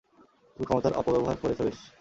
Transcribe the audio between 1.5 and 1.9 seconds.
বেশ।